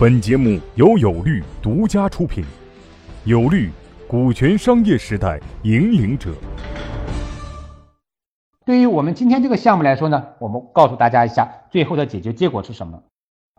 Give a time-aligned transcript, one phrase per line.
[0.00, 2.42] 本节目由有律独家出品，
[3.26, 3.68] 有律，
[4.08, 6.32] 股权商业时代引领者。
[8.64, 13.02] 对于我们今天这个项目来说呢，我们告诉大家一下最后的解决结果是什么？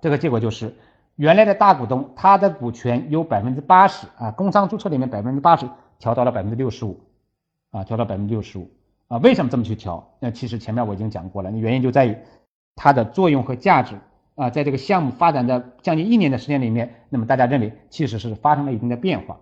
[0.01, 0.75] 这个结果就是
[1.15, 5.69] 原来的大股东他的股权由百分之八十啊，工商注册里面百分之八十
[5.99, 6.99] 调到了百分之六十五
[7.69, 8.67] 啊，调到百分之六十五
[9.09, 9.19] 啊。
[9.19, 10.11] 为什么这么去调？
[10.19, 12.17] 那其实前面我已经讲过了，那原因就在于
[12.75, 13.95] 它的作用和价值。
[14.41, 19.39] 啊，在这个项目发展的将近一年的时间里面，那么大家认为其实是发生了一定的变化，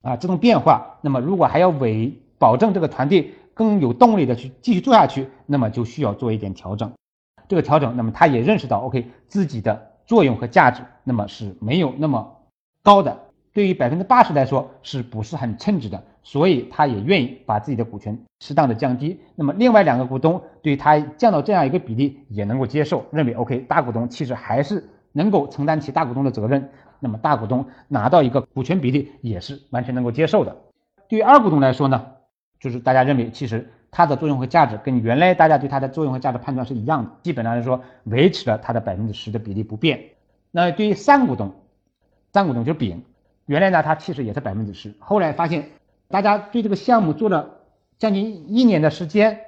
[0.00, 6.90] 啊，这种变化，那么如果还要为保证这个团队更有动力的去继续做下去，那么就需要做一点调整。
[7.46, 12.38] 这个调整，那么他也认识到，OK，自己的作用和价值，那么是没有那么
[12.82, 13.25] 高的。
[13.56, 16.04] 对于百分之八十来说，是不是很称职的？
[16.22, 19.18] 所以他也愿意把自己的股权适当的降低。
[19.34, 26.68] 那么另外两个股东对他降到这样一个比例也能够接受，认为 OK，大股东其实还是能够承担起大股东的责任。
[27.00, 30.54] 那么大股东拿到一个股权比例也是完全能够接受的。
[31.08, 32.08] 对于二股东来说呢，
[32.60, 39.98] 就是大家认为其实它的作用和价值跟原来大家对它的作用和价值判断是一样的，基本上来说维持了它的百分之十的比例不变。
[40.50, 41.54] 那对于三股东，
[42.34, 43.02] 三股东就是丙。
[43.46, 45.70] 原来呢，它其实也是百分之十，后来发现
[46.08, 47.50] 大家对这个项目做了
[47.98, 49.40] 将近一年的时间，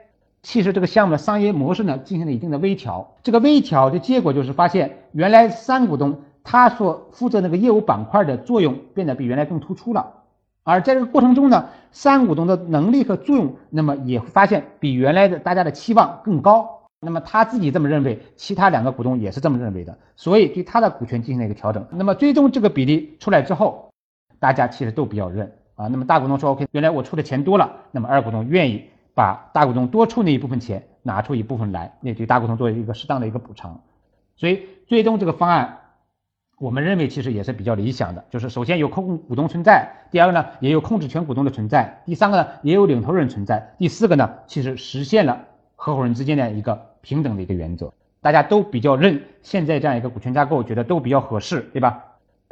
[0.42, 3.16] 其实这个项目的商业模式呢进行了一定的微调。
[3.24, 10.14] 这个微调的结果就是发现，原来三股东他所负责那个业务板块的作用变得比原来更突出了，
[10.62, 16.76] 而在这个过程中呢，三股东的能力和作用，那么也发现比原来的大家的期望更高。
[17.00, 21.86] 那么他自己这么认为，其他两个股东也是这么认为的，所以对他的股权进行了一个调整。
[21.90, 23.87] 那么最终这个比例出来之后。
[24.40, 33.80] 大家其实都比较认啊，那么大股东说 OK，原来我出的钱多了，那么二股东愿意把大股东多出那一部分钱拿出一部分来，那对大股东做一个适当的一个补偿，
[34.36, 35.78] 所以最终这个方案，
[36.58, 45.44] 我们认为其实也是比较理想的，就是首先有控股东存在，第二个呢也有控制权股东的存在，第三个呢也有领头人存在，第四个呢其实实现了
[45.76, 52.04] 合伙人之间的一个平等的一个原则，大家都比较认现在这样一个股权架构，觉得都比较合适，对吧？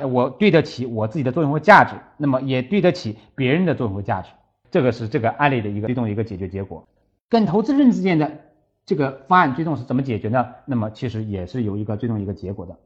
[0.04, 4.30] 我对得起我自己的作用和价值，那么也对得起别人的作用和价值，
[4.70, 6.86] 这个是这个案例的一个最终一个解决结果。
[7.28, 8.30] 跟投资人之间的
[8.84, 10.54] 这个方案最终是怎么解决呢？
[10.64, 12.76] 那么其实也是有一个最终一个结果的。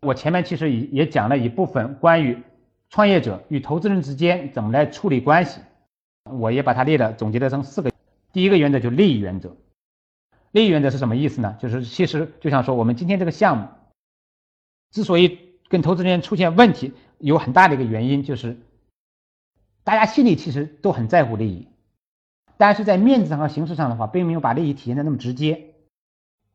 [0.00, 2.42] 我前面其实也也讲了一部分关于
[2.90, 5.60] 创业者与投资人之间怎么来处理关系，
[6.24, 7.92] 我也把它列了，总结了成四个。
[8.32, 9.54] 第一个原则就利益原则。
[10.50, 11.56] 利益原则是什么意思呢？
[11.60, 13.68] 就是其实就像说我们今天这个项目
[14.90, 18.58] 之所以跟投资人出现问题有很大的一个原因，就是
[19.84, 21.66] 大家心里其实都很在乎利益，
[22.58, 25.72] 但是在面子上和形式上的话，并没有把利益体现的那么直接。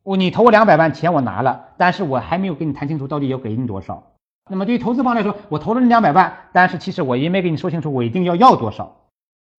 [0.04, 4.12] 我你投我两百万钱我拿了，但是我还没有跟你谈清楚到底要给你多少。
[4.48, 9.00] 那么对于投资方来说，我投了你两百万，但是其实我也没跟你说清楚我一定要要多少，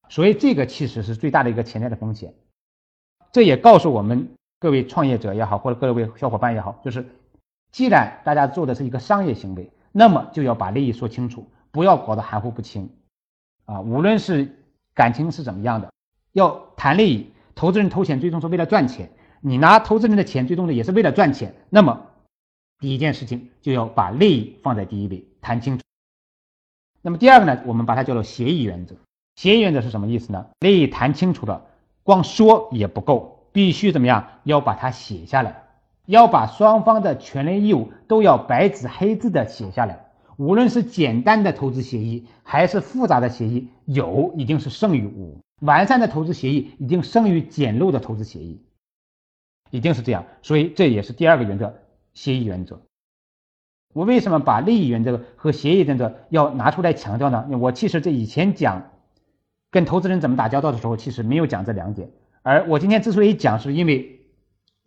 [0.08, 2.34] 所以这个其实是最大的一个潜在的风险。
[3.34, 7.06] 这也告诉我们各位创业者也好，或者各位小伙伴也好，就是。
[7.72, 12.90] 既然大家做的是一个商业行为，那么就要把利益说清楚，不要搞得含糊不清，
[13.66, 14.56] 啊，无论是
[14.94, 15.92] 感情是怎么样的，
[16.32, 22.08] 要谈利益，投资人投钱最终是为了赚钱，你拿投资人的钱最终的也是为了赚钱，那么
[22.80, 25.84] 第一件事情就要把利益放在第一位，谈清楚。
[27.02, 28.96] 那么第二个呢，我们把它叫做协议原则。
[29.36, 30.48] 协议原则是什么意思呢？
[30.60, 31.66] 利益谈清楚了，
[32.04, 34.28] 光说也不够，必须怎么样？
[34.44, 35.69] 要把它写下来。
[36.10, 48.60] 要把双方的权利义务都要白纸黑字的写下来，无论是简单的投资协议还是复杂的协议，有一定是胜于无；完善的投资协议一定胜于简陋的投资协议，
[49.70, 50.26] 一定是这样。
[50.42, 51.76] 所以这也是第二个原则，
[52.16, 52.82] 协议原则。
[53.94, 57.46] 我为什么把利益原则和协议原则要拿出来强调呢？
[57.60, 58.90] 我其实这以前讲
[59.70, 62.10] 跟投资人怎么打交道的时候，其实没有讲这两点，
[62.42, 64.16] 而我今天之所以讲，是因为。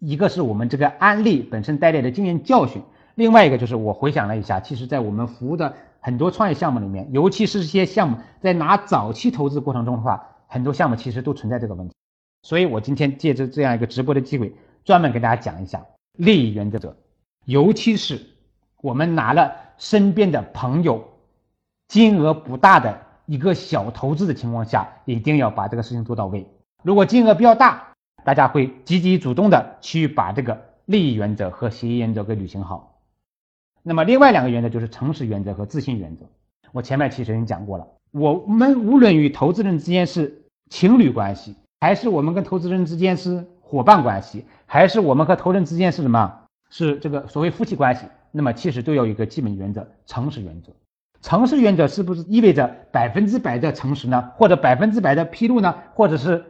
[0.05, 2.83] 一个是我们这个案例本身带来的经验教训，
[3.15, 11.95] 另外一个就是我回想了一下，其实，在我们服务的很多创业项目里面，尤其是一些项目在拿早期投资过程中的话，很多项目其实都存在这个问题。
[12.43, 14.53] 所以我今天借着这样一个直播的机会，
[14.85, 15.81] 专门给大家讲一下
[16.19, 16.97] 利益原则者，
[17.45, 18.21] 尤其是
[18.81, 21.05] 我们拿了身边的朋友
[21.87, 26.45] 金额不大的一个小投资的情况下，一定要把这个事情做到位。
[26.83, 27.92] 如果金额比较大，
[28.25, 33.01] 大家会积极主动的去把这个利益原则和协议原则给履行好。
[33.83, 36.25] 那么另外两个原则就是诚实原则和自信原则。
[36.73, 37.87] 我前面其实已经讲过了。
[38.13, 46.41] 我们无论与投资人之间是情侣关系，还是我们跟投资人之间是伙伴关系，还是我们和投资人之间是什么？
[46.71, 48.07] 是这个所谓夫妻关系。
[48.31, 50.73] 那么其实都有一个基本原则：诚实原则。
[51.21, 54.33] 诚实原则是不是意味着百分之百的诚实呢？
[54.37, 55.75] 或者百分之百的披露呢？
[55.95, 56.45] 或者是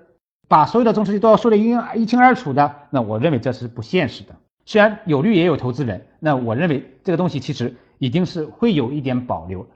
[0.48, 2.74] 把所有的东西都要说的一一清二楚的？
[2.90, 4.34] 那我认为这是不现实的。
[4.64, 9.66] 虽然有律也有投资人，那我认为这个东西其实已经是会有一点保留，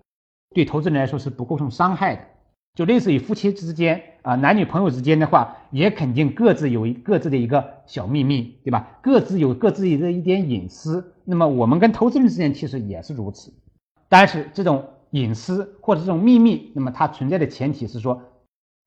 [0.54, 2.22] 对投资人来说是不构成伤害的。
[2.74, 8.98] 就类似于夫妻之间啊，男女朋友之间的话，也肯定各自有各自的一个小秘密，对吧？
[9.02, 11.14] 各自有各自的一点隐私。
[11.24, 13.50] 那么我们跟投资人之间其实也是如此。
[14.10, 18.20] 但是这种隐私或者这种秘密，那么它存在的前提是说，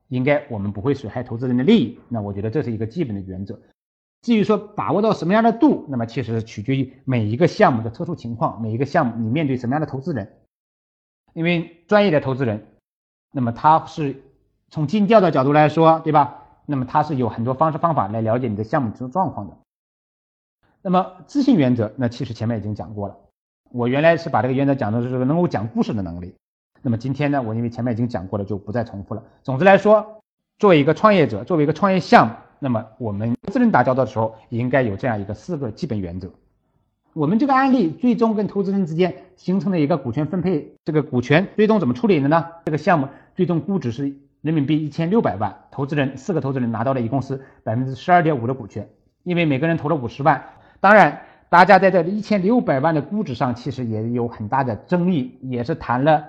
[0.10, 2.00] 应该我们不会损害投资人的利益。
[2.10, 3.60] 那我觉得这是一个基本的原则。
[4.22, 10.36] 至于说把握到什么样的度，那么其实取决于每一个项目的特殊情况，每一个项目你面对什么样的投资人。
[11.34, 12.68] 因为专业的投资人，
[13.32, 14.22] 那么他是
[14.70, 16.44] 从尽调的角度来说，对吧？
[16.66, 19.58] 那么他是有很多方式方法来了解你的项目这种状况的。
[20.82, 23.18] 那么自信原则，那其实前面已经讲过了。
[23.72, 26.36] 我原来是把这个原则讲的是能够讲故事的能力，
[26.82, 29.24] 那么今天呢，我因为前面已经讲过了，就不再重复了。
[29.44, 30.22] 总之来说，
[30.58, 36.30] 作为一个创业者，作为一个创业项目，那么我们投资人打交道的时候，应该有这样一个四个基本原则。
[37.14, 42.46] 我们这个案例最终跟投资人之间形成了一个股权分配，这个股权最终怎么处理的呢？
[42.66, 48.88] 这个项目最终估值是人民币一千六百万，投资人四个投资人拿到了一共是百分之十二点五的股权，
[49.24, 50.44] 因为每个人投了五十万，
[50.80, 51.22] 当然。
[51.52, 56.24] 大家在这一千六百万的估值上，其实也有很大的争议，也是谈了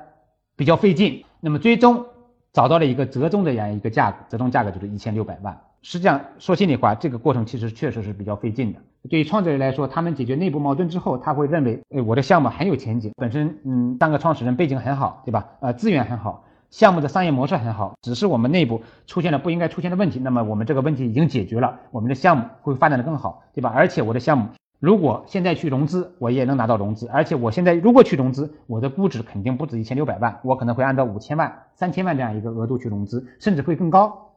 [0.61, 1.25] 比较费劲。
[1.41, 2.05] 那么最终
[2.53, 5.59] 找到了一个折中的这样一个价格，折中价格就是一千六百万。
[5.81, 8.79] 实际上说心里话，这个过程其实确实是比较费劲的。
[9.09, 15.49] 对于创始人来说，他们解决内部矛盾之后，他会认为，哎，我的项目很有前景，本身嗯，当个创始人背景很好，对吧？
[15.61, 20.21] 呃，资源很好，项目的商业模式很好，只是我们内部出现了不应该出现的问题。
[20.21, 23.73] 那么我们这个问题已经解决了，我们的项目会发展的更好，对吧？
[23.75, 24.47] 而且我的项目。
[24.81, 34.33] 如果现在去融资，我也能拿到融资，而且我现在如果去融资，我的估值肯定不止一千六百万，我可能会按照五千万、三千万这样一个额度去融资，甚至会更高。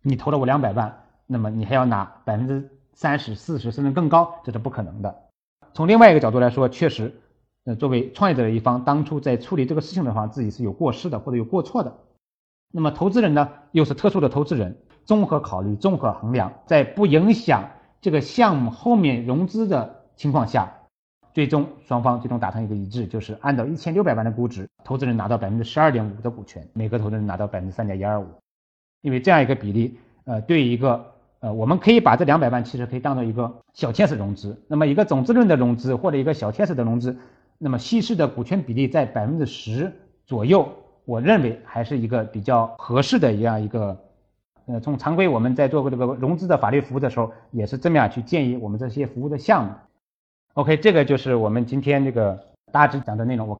[0.00, 5.14] 你投了我两百万，那么你还要拿百分之三十四十甚至更高，这是不可能的。
[5.74, 7.12] 从另外一个角度来说，确实，
[7.66, 11.92] 呃，作为创业者的一方，当初在处理这个事情的话，自己是有过失的或者有过错的。
[12.72, 17.68] 那么投资人呢，又是特殊的投资人，综合考虑、综合衡量，在不影响。
[18.00, 20.72] 这个项目后面融资的情况下，
[21.34, 28.26] 最终双方最终达成一个一致，就是按照一千六百万的估值，投资人拿到百分之十二点五的股权，每个投资人拿到百分之三点一二五。
[29.02, 31.04] 因为这样一个比例，呃，对一个
[31.40, 34.60] 呃，我们可以把这两百万其实可以当做一个小天使融资。
[34.68, 37.16] 那么一个总资轮的融资或者一个小天使的融资，
[37.58, 39.92] 那么稀释的股权比例在百分之十
[40.24, 40.68] 左右，
[41.04, 43.96] 我认为还是一个比较合适的一样一个。
[44.68, 49.72] 呃，从常规我们在做过这个融资的法律服务的时候，也是这么样去建议我们这些服务的项目。
[50.52, 52.38] OK，这个就是我们今天这个
[52.70, 53.48] 大致讲的内容。
[53.48, 53.58] 我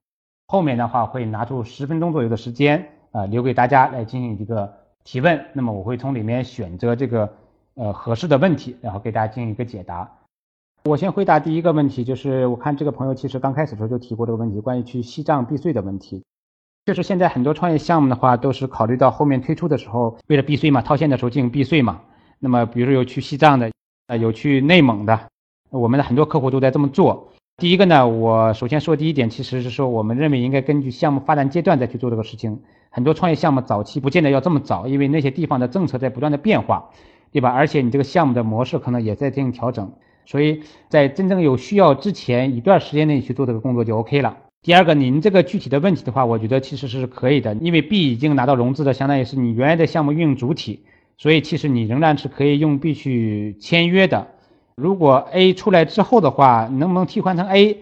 [0.48, 4.70] 后面的话会拿出十分钟左右的时间啊，留给大家来进行一个
[5.02, 5.46] 提问。
[5.54, 7.32] 那么我会从里面选择这个
[7.74, 10.10] 呃合适的问题，然后给大家进行一个解答。
[10.84, 16.22] 我先回答第一个问题，就是我看这个朋友其实刚开始的时候就提过这个问题，关于去西藏避税的问题。
[16.88, 22.00] 就是现在很多创业项目的话，都是考虑到后面推出的时候，为了避税嘛，套现的时候进行避税嘛。
[22.38, 23.70] 那么，比如说有去西藏的，
[24.06, 25.20] 呃，有去内蒙的，
[25.68, 27.28] 我们的很多客户都在这么做。
[27.58, 32.58] 第一个呢，我首先说第一点，其实是说我们认为应该根据项目发展阶段再去做这个事情。
[32.88, 36.88] 很多创业项目早期不见得要这么早，因为那些地方的政策在不断的变化，
[37.32, 37.50] 对吧？
[37.50, 39.92] 而且你这个项目的模式可能也在进行调整，
[40.24, 44.38] 所以在真正有需要之前一段时间内去做这个工作就 OK 了。
[44.62, 50.84] 第二个，您这个具体的问题的话，我觉得其实是可以的，因为 B 已经拿到融资的，相当于是你原来的项目运营主体，
[51.16, 54.26] 所以其实你仍然是可以用 B 去签约的。
[54.74, 57.78] 如果 A 出来之后的话，能不能替换成 A？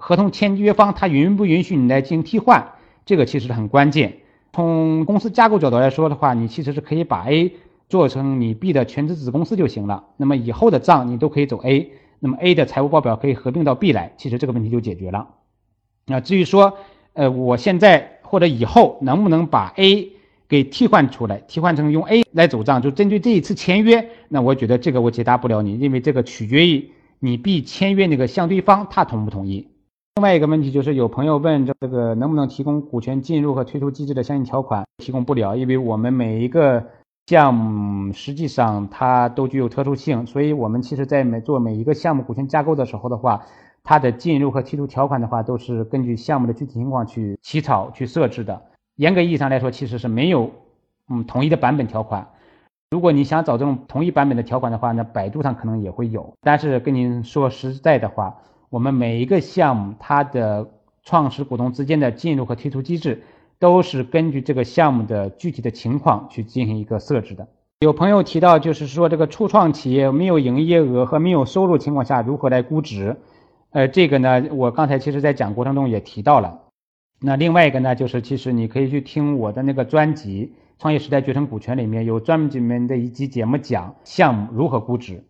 [0.00, 2.72] 合同签约方他允不允许你来进行替换？
[3.04, 4.18] 这个其实很关键。
[4.52, 7.52] 从公司架构角度来说的话，你其实是可以把 A
[7.88, 10.04] 做成你 B 的全资子公司就行了。
[10.16, 11.90] 那么以后的账你都可以走 A，
[12.20, 15.28] 那么 A 的财务报表可以合并到 B 来，其实这个问题就解决了。
[16.06, 16.76] 那至于说，
[17.14, 20.10] 呃，我现在或者以后能不能把 A
[20.46, 29.68] 给替换出来，替换成用 A 来走账，就针对这一次签约，那我觉得这个我解答不了你，因为这个取决于你 B 签约那个相对方他同不同意。
[30.16, 36.84] 另外一个问题就是有朋友问这个能不能提供股权进入和退出机制的相应条款，提供不了，因为我们每一个
[37.26, 43.46] 项目实际上它都具有特殊性，所以我们其实在每做每一个项目股权架构的时候的话。
[43.84, 48.62] 它的进入和退出条款的话，都是根据项目的具体情况去起草、去设置的。
[48.96, 50.50] 严格意义上来说，其实是没有
[51.10, 52.26] 嗯统一的版本条款。
[52.90, 56.32] 如果你想找这种统一版本的条款的话，那百度上可能也会有。
[56.40, 58.36] 但是跟您说实在的话，
[58.70, 60.66] 我们每一个项目它的
[61.02, 63.22] 创始股东之间的进入和退出机制，
[63.58, 67.46] 都是根据这个项目的具体的情况去进行一个设置的。
[67.80, 73.16] 有朋友提到，就是说这个初创企业没有营业额和没有收入情况下如何来估值？
[73.74, 76.60] 呃，这个呢，我刚才其实在讲过程中也提到了。
[77.20, 85.24] 那另外一个呢，就是其实你可以去听我的那个专辑《创业时代决胜股权》里面有专门的一集节目讲项目如何估值。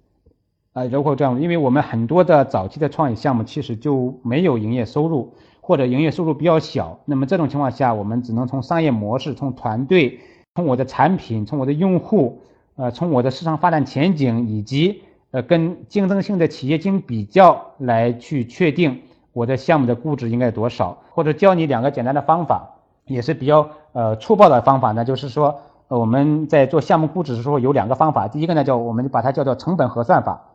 [0.74, 1.40] 啊，如何这样？
[1.40, 5.32] 因为我们很多的早期的创业项目其实就没有营业收入，
[5.62, 7.00] 或者营业收入比较小。
[7.06, 10.20] 那么这种情况下，我们只能从商业模式、从团队。
[10.54, 12.42] 从我的产品，从我的用户，
[12.76, 15.02] 呃，从我的市场发展前景，以及
[15.34, 20.96] 呃跟竞争性的企业进行比较，来去确定我的项目的估值应该多少。
[21.10, 22.76] 或者教你两个简单的方法，
[23.06, 28.28] 也是比较呃粗暴的方法呢，就是说呃我们在做项目估值的时候有两个方法。
[28.28, 30.52] 第一个呢叫我们把它叫做成本核算法。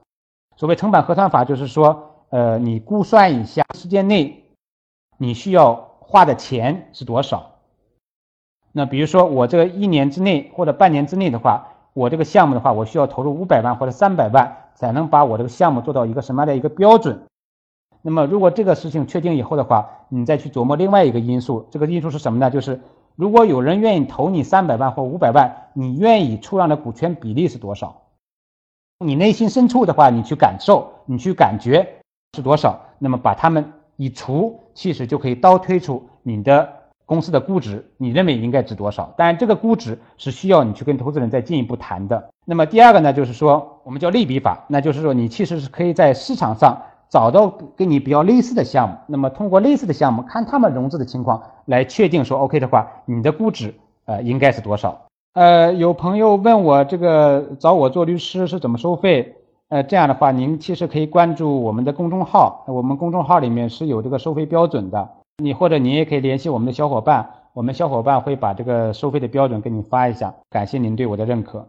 [0.55, 4.45] 所谓成本核算法，就是说呃你估算一下时间内
[5.17, 7.51] 你需要花的钱是多少。
[8.71, 17.19] 那比如说我这个一年之内或者半年之内的话，我这个项目的话，我需要投入五百万或者三百万，才能把我这个项目做到一个什么样的一个标准？
[18.01, 22.49] 那么如果这个事情确定以后的话，你再去琢磨另外一个因素，这个因素是什么呢？
[22.49, 22.79] 就是
[23.17, 28.03] 如果有人愿意投你三百万或五百万，你愿意出让的股权比例是多少？
[28.99, 31.99] 你内心深处的话，你去感受，你去感觉
[32.37, 32.79] 是多少？
[32.99, 36.79] 那么把它们一除，其实就可以倒推出你的。
[37.05, 39.11] 公司的估值，你认为应该值多少？
[39.17, 42.29] 当然，这个估值是需要你去跟投资人再进一步谈的。
[42.49, 53.75] 那么第二个呢，就是说我们叫类比法，那就是说你其实是可以在市场上找到跟你比较类似的项目，那么通过类似的项目看他们融资的情况来确定说 OK 的话，你的估值
[54.05, 54.99] 呃应该是多少？
[55.33, 59.35] 呃，有朋友问我这个找我做律师是怎么收费？
[59.67, 65.07] 呃，这样的话您其实可以关注我们的公众号，我们公众号里面是有这个收费标准的。
[65.43, 70.33] 你或者你也可以联系我们的小伙伴，我们小伙伴会把这个收费的标准给你发一下。
[70.49, 71.63] 感谢您对我的认可。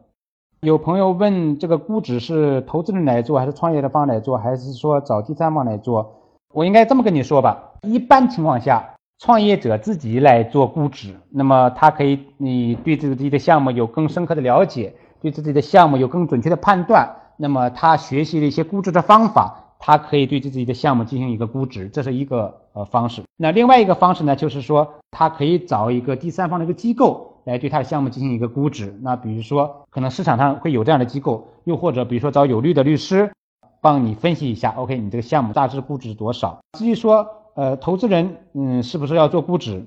[0.60, 6.20] 有朋友问这个估值是投资人来做，还是创业的方来做，还是说找第三方来做？
[6.52, 19.56] 我应该这么跟你说吧，一般情况下，创业者自己来做估值，那么他可以你对自己的项目有更深刻的了解，对自己的项目有更准确的判断，那么他学习了一些估值的方法。
[19.82, 23.22] 他可以对自己的项目进行一个估值，这是一个呃方式。
[23.38, 28.98] 那另外一个方式呢，就是说他可以找一个第三方的一个机构来对他的项目进行一个估值。
[29.02, 33.32] 那比如说，可能市场上会有这样的机构，又或者比如说找有律的律师
[33.80, 36.60] 帮你分析一下，OK，你这个项目大致估值多少？
[36.78, 39.86] 至于说呃投资人嗯是不是要做估值？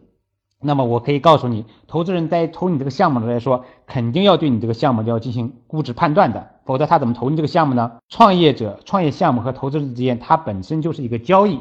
[0.65, 7.99] 那么我可以告诉你，投资人在投你这个项目的来说，肯定要对你这个项目要进行估值判断的，否则他怎么投你这个项目呢？
[8.07, 11.59] 创业者创业项目和投资者之间，它本身就是一个交易，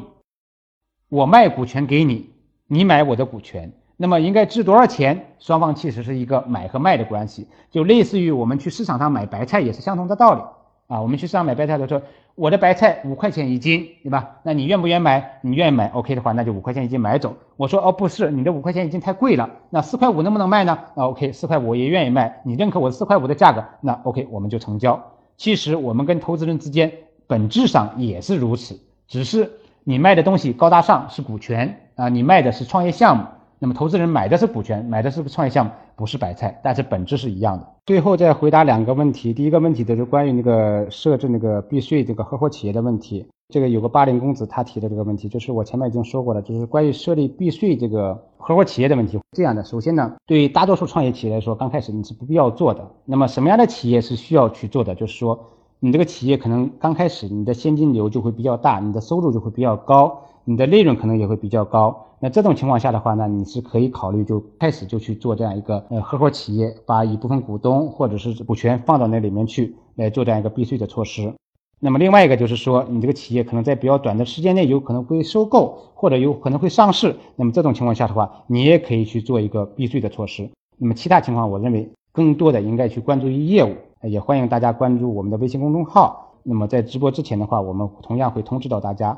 [1.09, 2.29] 我卖股权给你，
[2.65, 5.35] 你买我的股权，那么应该值多少钱？
[5.39, 10.41] 双方其实是一个买和卖的关系，就类似于我们去市场上买白菜也是相同的道理。
[10.87, 12.01] 啊，我们去市场买白菜的时候，
[12.35, 14.41] 我的白菜五块钱一斤，对吧？
[14.43, 15.39] 那你愿不愿买？
[15.41, 17.35] 你愿意买，OK 的话，那就五块钱一斤买走。
[17.55, 20.77] 我说哦，不是，你的五块钱一斤太贵了，那四块五能不能卖呢？
[20.95, 25.01] 那 OK，四块五也愿意卖，你认可我四块五的价格，那 OK，我们就成交。
[25.37, 26.91] 其实我们跟投资人之间
[27.27, 29.49] 本质上也是如此，只是
[29.83, 33.23] 你卖的东西高大上是股权啊，你卖的是创业项目。
[33.63, 37.65] 那么投资人买的是股权，买的是个创业项目，不是白菜，但是本质是一样的。
[37.85, 43.25] 最后再回答两个问题，第一个问题就是关于那个设置那个避税这个合伙企业的问题。
[43.47, 49.17] 这个有个八零公子他提的这个问题，就是我前面已经说过了，就是关于设立避税这个合伙企业的问题。
[49.31, 52.85] 这样的，首先呢，对于大多数创业企业来说，刚开始你是不必要做的。
[53.05, 54.93] 那么什么样的企业是需要去做的？
[54.93, 55.39] 就是说，
[55.79, 62.05] 你这个企业可能刚开始你的现金流就会比较大，你的收入就会比较高，你的利润可能也会比较高。
[62.19, 71.33] 那这种情况下的话呢，你是可以考虑就开始就去做这样一个呃合伙企业，把一部分股东或者是股权放到那里面去来做这样一个避税的措施。
[71.79, 80.49] 那么另外一个就是说，你这个企业可能在比较短的时间内有可能会收购或者有可能会上市，那么这种情况下的话，你也可以去做一个避税的措施。
[80.77, 86.35] 那么其他情况，我认为更多的应该去关注于业务，也欢迎大家关注我们的微信公众号。
[86.43, 89.17] 那么在直播之前的话，我们同样会通知到大家。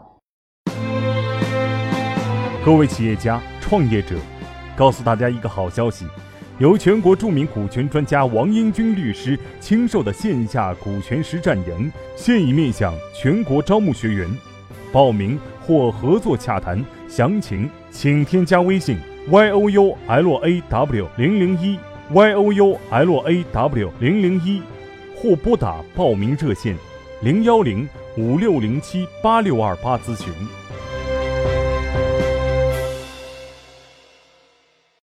[2.66, 4.16] 各位企业家、创业者，
[4.76, 6.04] 告诉大家一个好消息：
[6.58, 14.28] 由全国著名股权专家王英军律师亲授的线下股权实战营现已面向全国招募学员，
[14.92, 18.98] 报名或合作洽谈详情，请添加微信
[19.30, 21.78] y o u l a w 零零一
[22.12, 24.60] y o u l a w 零零一，
[25.16, 26.76] 或拨打报名热线
[27.22, 30.34] 零幺零五六零七八六二八咨询。